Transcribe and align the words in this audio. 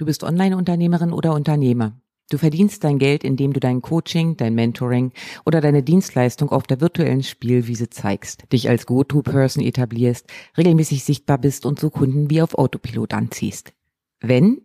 Du 0.00 0.06
bist 0.06 0.24
Online-Unternehmerin 0.24 1.12
oder 1.12 1.34
Unternehmer. 1.34 1.92
Du 2.30 2.38
verdienst 2.38 2.84
dein 2.84 2.98
Geld, 2.98 3.22
indem 3.22 3.52
du 3.52 3.60
dein 3.60 3.82
Coaching, 3.82 4.34
dein 4.34 4.54
Mentoring 4.54 5.12
oder 5.44 5.60
deine 5.60 5.82
Dienstleistung 5.82 6.48
auf 6.48 6.62
der 6.62 6.80
virtuellen 6.80 7.22
Spielwiese 7.22 7.90
zeigst, 7.90 8.50
dich 8.50 8.70
als 8.70 8.86
Go-To-Person 8.86 9.62
etablierst, 9.62 10.26
regelmäßig 10.56 11.04
sichtbar 11.04 11.36
bist 11.36 11.66
und 11.66 11.78
so 11.78 11.90
Kunden 11.90 12.30
wie 12.30 12.40
auf 12.40 12.54
Autopilot 12.54 13.12
anziehst. 13.12 13.74
Wenn? 14.20 14.62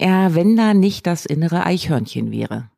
Ja, 0.00 0.34
wenn 0.34 0.56
da 0.56 0.74
nicht 0.74 1.06
das 1.06 1.24
innere 1.24 1.64
Eichhörnchen 1.64 2.32
wäre 2.32 2.68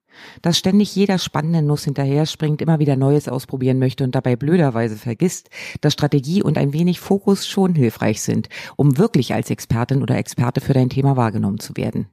dass 0.43 0.59
ständig 0.59 0.95
jeder 0.95 1.18
spannende 1.18 1.62
Nuss 1.62 1.84
hinterher 1.84 2.27
springt, 2.27 2.62
immer 2.62 2.79
wieder 2.79 2.96
Neues 2.96 3.29
ausprobieren 3.29 3.79
möchte 3.79 4.05
und 4.05 4.14
dabei 4.14 4.37
blöderweise 4.37 4.96
vergisst, 4.96 5.50
dass 5.80 5.93
Strategie 5.93 6.43
und 6.43 6.59
ein 6.59 6.73
wenig 6.73 7.00
Fokus 7.00 7.46
schon 7.46 7.75
hilfreich 7.75 8.23
sind, 8.23 8.48
um 8.77 8.98
wirklich 8.98 9.34
als 9.34 9.51
Expertin 9.51 10.02
oder 10.02 10.16
Experte 10.16 10.61
für 10.61 10.73
dein 10.73 10.91
Thema 10.91 11.16
wahrgenommen 11.16 11.59
zu 11.59 11.77
werden. 11.77 12.09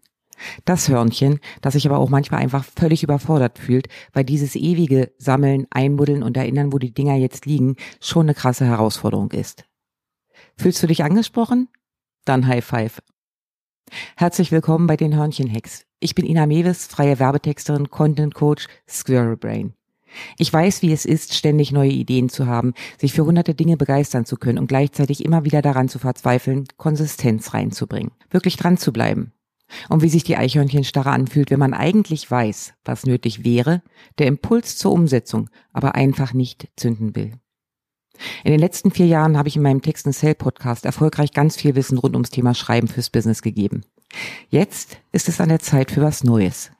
Das 0.65 0.87
Hörnchen, 0.87 1.39
das 1.61 1.73
sich 1.73 1.87
aber 1.87 1.97
auch 1.97 2.09
manchmal 2.09 2.41
einfach 2.41 2.63
völlig 2.63 3.03
überfordert 3.03 3.57
fühlt, 3.57 3.87
weil 4.13 4.23
dieses 4.23 4.55
ewige 4.55 5.11
Sammeln, 5.17 5.65
Einbuddeln 5.71 6.23
und 6.23 6.37
Erinnern, 6.37 6.71
wo 6.73 6.77
die 6.77 6.93
Dinger 6.93 7.15
jetzt 7.15 7.45
liegen, 7.45 7.75
schon 7.99 8.27
eine 8.27 8.35
krasse 8.35 8.65
Herausforderung 8.65 9.31
ist. 9.31 9.65
Fühlst 10.55 10.81
du 10.81 10.87
dich 10.87 11.03
angesprochen? 11.03 11.69
Dann 12.25 12.47
High 12.47 12.63
Five. 12.63 13.01
Herzlich 14.15 14.51
willkommen 14.51 14.87
bei 14.87 14.97
den 14.97 15.15
Hörnchen-Hacks. 15.15 15.85
Ich 15.99 16.15
bin 16.15 16.25
Ina 16.25 16.45
Mewes, 16.45 16.87
freie 16.87 17.19
Werbetexterin, 17.19 17.89
Content 17.89 18.33
Coach, 18.33 18.67
Squirrel 18.89 19.37
Brain. 19.37 19.73
Ich 20.37 20.51
weiß, 20.51 20.81
wie 20.81 20.91
es 20.91 21.05
ist, 21.05 21.35
ständig 21.35 21.71
neue 21.71 21.91
Ideen 21.91 22.29
zu 22.29 22.47
haben, 22.47 22.73
sich 22.97 23.13
für 23.13 23.25
hunderte 23.25 23.53
Dinge 23.53 23.77
begeistern 23.77 24.25
zu 24.25 24.37
können 24.37 24.57
und 24.57 24.67
gleichzeitig 24.67 25.23
immer 25.23 25.45
wieder 25.45 25.61
daran 25.61 25.89
zu 25.89 25.99
verzweifeln, 25.99 26.65
Konsistenz 26.77 27.53
reinzubringen, 27.53 28.11
wirklich 28.29 28.57
dran 28.57 28.77
zu 28.77 28.91
bleiben. 28.91 29.33
Und 29.89 30.01
wie 30.01 30.09
sich 30.09 30.23
die 30.23 30.37
Eichhörnchenstarre 30.37 31.11
anfühlt, 31.11 31.51
wenn 31.51 31.59
man 31.59 31.73
eigentlich 31.73 32.31
weiß, 32.31 32.73
was 32.85 33.05
nötig 33.05 33.43
wäre, 33.43 33.83
der 34.17 34.27
Impuls 34.27 34.77
zur 34.77 34.93
Umsetzung 34.93 35.49
aber 35.73 35.95
einfach 35.95 36.33
nicht 36.33 36.69
zünden 36.77 37.15
will. 37.15 37.33
In 38.43 38.51
den 38.51 38.59
letzten 38.59 38.91
vier 38.91 39.05
Jahren 39.05 39.37
habe 39.37 39.47
ich 39.47 39.55
in 39.55 39.61
meinem 39.61 39.81
Text- 39.81 40.05
und 40.05 40.13
Sell-Podcast 40.13 40.85
erfolgreich 40.85 41.31
ganz 41.31 41.55
viel 41.55 41.75
Wissen 41.75 41.97
rund 41.97 42.15
ums 42.15 42.29
Thema 42.29 42.53
Schreiben 42.53 42.87
fürs 42.87 43.09
Business 43.09 43.41
gegeben. 43.41 43.83
Jetzt 44.49 44.97
ist 45.11 45.29
es 45.29 45.41
an 45.41 45.49
der 45.49 45.59
Zeit 45.59 45.91
für 45.91 46.01
was 46.01 46.23
Neues. 46.23 46.71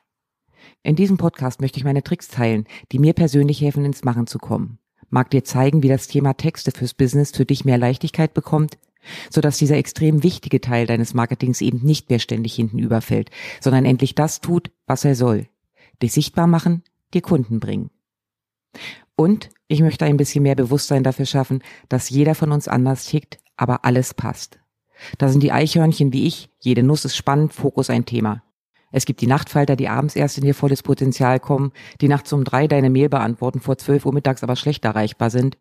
In 0.83 0.95
diesem 0.95 1.17
Podcast 1.17 1.59
möchte 1.61 1.77
ich 1.79 1.83
meine 1.83 2.03
Tricks 2.03 2.29
teilen, 2.29 2.65
die 2.91 2.99
mir 2.99 3.13
persönlich 3.13 3.61
helfen, 3.61 3.85
ins 3.85 4.03
Machen 4.03 4.27
zu 4.27 4.39
kommen. 4.39 4.79
Mag 5.09 5.29
dir 5.29 5.43
zeigen, 5.43 5.83
wie 5.83 5.89
das 5.89 6.07
Thema 6.07 6.33
Texte 6.33 6.71
fürs 6.71 6.93
Business 6.93 7.31
für 7.31 7.45
dich 7.45 7.65
mehr 7.65 7.77
Leichtigkeit 7.77 8.33
bekommt, 8.33 8.77
sodass 9.29 9.57
dieser 9.57 9.77
extrem 9.77 10.23
wichtige 10.23 10.61
Teil 10.61 10.85
deines 10.85 11.13
Marketings 11.13 11.61
eben 11.61 11.79
nicht 11.83 12.09
mehr 12.09 12.19
ständig 12.19 12.55
hinten 12.55 12.79
überfällt, 12.79 13.31
sondern 13.61 13.85
endlich 13.85 14.15
das 14.15 14.41
tut, 14.41 14.71
was 14.85 15.05
er 15.05 15.15
soll. 15.15 15.47
Dich 16.01 16.13
sichtbar 16.13 16.47
machen, 16.47 16.83
dir 17.13 17.21
Kunden 17.21 17.59
bringen. 17.59 17.89
Und 19.15 19.49
ich 19.67 19.81
möchte 19.81 20.05
ein 20.05 20.17
bisschen 20.17 20.43
mehr 20.43 20.55
Bewusstsein 20.55 21.03
dafür 21.03 21.25
schaffen, 21.25 21.61
dass 21.89 22.09
jeder 22.09 22.35
von 22.35 22.51
uns 22.51 22.67
anders 22.67 23.05
tickt, 23.05 23.37
aber 23.57 23.83
alles 23.85 24.13
passt. 24.13 24.59
Da 25.17 25.29
sind 25.29 25.43
die 25.43 25.51
Eichhörnchen 25.51 26.13
wie 26.13 26.25
ich, 26.25 26.49
jede 26.59 26.83
Nuss 26.83 27.05
ist 27.05 27.15
spannend, 27.15 27.53
Fokus 27.53 27.89
ein 27.89 28.05
Thema. 28.05 28.43
Es 28.91 29.05
gibt 29.05 29.21
die 29.21 29.27
Nachtfalter, 29.27 29.75
die 29.75 29.89
abends 29.89 30.15
erst 30.15 30.37
in 30.37 30.45
ihr 30.45 30.55
volles 30.55 30.81
Potenzial 30.81 31.39
kommen, 31.39 31.71
die 31.99 32.07
nachts 32.07 32.31
um 32.31 32.43
drei 32.43 32.67
deine 32.67 32.89
Mail 32.89 33.09
beantworten, 33.09 33.59
vor 33.59 33.77
zwölf 33.77 34.05
Uhr 34.05 34.13
mittags 34.13 34.43
aber 34.43 34.55
schlecht 34.55 34.85
erreichbar 34.85 35.29
sind. 35.29 35.57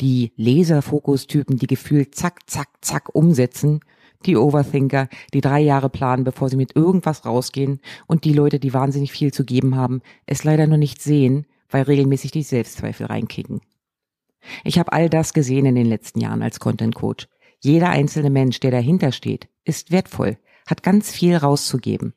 Die 0.00 0.32
Laserfokustypen, 0.36 1.56
die 1.56 1.66
gefühlt 1.66 2.14
zack, 2.14 2.48
zack, 2.48 2.68
zack 2.82 3.14
umsetzen. 3.14 3.80
Die 4.24 4.36
Overthinker, 4.36 5.08
die 5.32 5.40
drei 5.40 5.60
Jahre 5.60 5.88
planen, 5.88 6.24
bevor 6.24 6.48
sie 6.48 6.56
mit 6.56 6.76
irgendwas 6.76 7.24
rausgehen. 7.24 7.80
Und 8.06 8.24
die 8.24 8.32
Leute, 8.32 8.58
die 8.58 8.74
wahnsinnig 8.74 9.12
viel 9.12 9.32
zu 9.32 9.44
geben 9.44 9.76
haben, 9.76 10.02
es 10.26 10.44
leider 10.44 10.66
nur 10.66 10.78
nicht 10.78 11.02
sehen, 11.02 11.46
weil 11.70 11.82
regelmäßig 11.82 12.30
die 12.30 12.42
Selbstzweifel 12.42 13.06
reinkicken. 13.06 13.60
Ich 14.64 14.78
habe 14.78 14.92
all 14.92 15.08
das 15.08 15.32
gesehen 15.32 15.66
in 15.66 15.74
den 15.74 15.86
letzten 15.86 16.20
Jahren 16.20 16.42
als 16.42 16.60
Content 16.60 16.94
Coach. 16.94 17.28
Jeder 17.60 17.88
einzelne 17.88 18.30
Mensch, 18.30 18.60
der 18.60 18.70
dahinter 18.70 19.12
steht, 19.12 19.48
ist 19.64 19.90
wertvoll, 19.90 20.38
hat 20.66 20.82
ganz 20.82 21.10
viel 21.10 21.36
rauszugeben. 21.36 22.14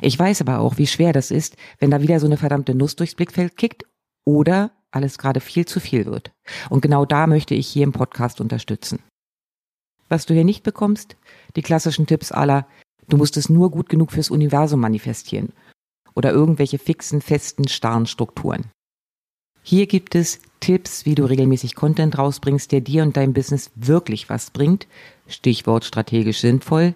Ich 0.00 0.18
weiß 0.18 0.40
aber 0.42 0.60
auch, 0.60 0.78
wie 0.78 0.86
schwer 0.86 1.12
das 1.12 1.30
ist, 1.30 1.56
wenn 1.78 1.90
da 1.90 2.02
wieder 2.02 2.20
so 2.20 2.26
eine 2.26 2.36
verdammte 2.36 2.74
Nuss 2.74 2.96
durchs 2.96 3.14
Blickfeld 3.14 3.56
kickt 3.56 3.84
oder 4.24 4.72
alles 4.90 5.18
gerade 5.18 5.40
viel 5.40 5.66
zu 5.66 5.80
viel 5.80 6.06
wird. 6.06 6.32
Und 6.68 6.82
genau 6.82 7.04
da 7.04 7.26
möchte 7.26 7.54
ich 7.54 7.66
hier 7.66 7.84
im 7.84 7.92
Podcast 7.92 8.40
unterstützen. 8.40 9.02
Was 10.08 10.26
du 10.26 10.34
hier 10.34 10.44
nicht 10.44 10.62
bekommst, 10.62 11.16
die 11.56 11.62
klassischen 11.62 12.06
Tipps 12.06 12.32
aller, 12.32 12.66
du 13.08 13.16
musst 13.16 13.36
es 13.36 13.48
nur 13.48 13.70
gut 13.70 13.88
genug 13.88 14.12
fürs 14.12 14.30
Universum 14.30 14.80
manifestieren 14.80 15.54
oder 16.14 16.30
irgendwelche 16.30 16.78
fixen, 16.78 17.22
festen, 17.22 17.66
starren 17.68 18.06
Strukturen. 18.06 18.70
Hier 19.62 19.86
gibt 19.86 20.14
es 20.16 20.40
Tipps, 20.58 21.06
wie 21.06 21.14
du 21.14 21.24
regelmäßig 21.24 21.76
Content 21.76 22.18
rausbringst, 22.18 22.72
der 22.72 22.80
dir 22.80 23.02
und 23.04 23.16
deinem 23.16 23.32
Business 23.32 23.70
wirklich 23.76 24.28
was 24.28 24.50
bringt. 24.50 24.88
Stichwort 25.28 25.84
strategisch 25.84 26.40
sinnvoll. 26.40 26.94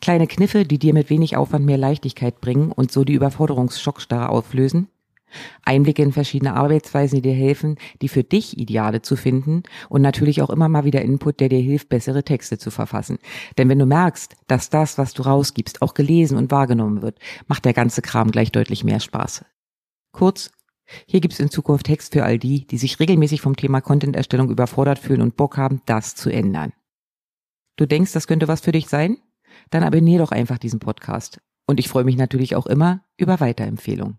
Kleine 0.00 0.26
Kniffe, 0.26 0.64
die 0.64 0.78
dir 0.78 0.94
mit 0.94 1.10
wenig 1.10 1.36
Aufwand 1.36 1.64
mehr 1.64 1.78
Leichtigkeit 1.78 2.40
bringen 2.40 2.72
und 2.72 2.90
so 2.90 3.04
die 3.04 3.12
Überforderungsschockstarre 3.12 4.28
auflösen. 4.30 4.88
Einblicke 5.64 6.02
in 6.02 6.12
verschiedene 6.12 6.54
Arbeitsweisen, 6.54 7.16
die 7.16 7.28
dir 7.28 7.34
helfen, 7.34 7.76
die 8.02 8.08
für 8.08 8.24
dich 8.24 8.58
Ideale 8.58 9.00
zu 9.00 9.16
finden 9.16 9.62
und 9.88 10.02
natürlich 10.02 10.42
auch 10.42 10.50
immer 10.50 10.68
mal 10.68 10.84
wieder 10.84 11.02
Input, 11.02 11.40
der 11.40 11.48
dir 11.48 11.60
hilft, 11.60 11.88
bessere 11.88 12.24
Texte 12.24 12.58
zu 12.58 12.70
verfassen. 12.70 13.18
Denn 13.56 13.68
wenn 13.68 13.78
du 13.78 13.86
merkst, 13.86 14.34
dass 14.48 14.70
das, 14.70 14.98
was 14.98 15.14
du 15.14 15.22
rausgibst, 15.22 15.80
auch 15.80 15.94
gelesen 15.94 16.36
und 16.36 16.50
wahrgenommen 16.50 17.00
wird, 17.00 17.18
macht 17.46 17.64
der 17.64 17.72
ganze 17.72 18.02
Kram 18.02 18.30
gleich 18.30 18.52
deutlich 18.52 18.84
mehr 18.84 19.00
Spaß. 19.00 19.44
Kurz, 20.12 20.50
hier 21.06 21.20
gibt 21.20 21.34
es 21.34 21.40
in 21.40 21.50
Zukunft 21.50 21.86
Text 21.86 22.12
für 22.12 22.24
all 22.24 22.38
die, 22.38 22.66
die 22.66 22.78
sich 22.78 23.00
regelmäßig 23.00 23.40
vom 23.40 23.56
Thema 23.56 23.80
Content-Erstellung 23.80 24.50
überfordert 24.50 24.98
fühlen 24.98 25.22
und 25.22 25.36
Bock 25.36 25.56
haben, 25.56 25.82
das 25.86 26.14
zu 26.14 26.30
ändern. 26.30 26.72
Du 27.76 27.86
denkst, 27.86 28.12
das 28.12 28.26
könnte 28.26 28.48
was 28.48 28.60
für 28.60 28.72
dich 28.72 28.88
sein? 28.88 29.18
Dann 29.70 29.82
abonnier 29.82 30.18
doch 30.18 30.32
einfach 30.32 30.58
diesen 30.58 30.80
Podcast. 30.80 31.40
Und 31.66 31.78
ich 31.80 31.88
freue 31.88 32.04
mich 32.04 32.16
natürlich 32.16 32.56
auch 32.56 32.66
immer 32.66 33.04
über 33.16 33.40
Weiterempfehlungen. 33.40 34.18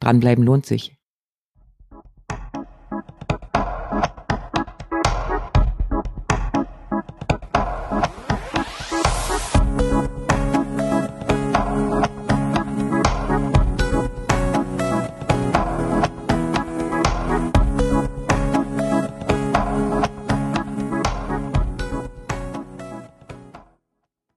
Dranbleiben 0.00 0.44
lohnt 0.44 0.66
sich. 0.66 0.95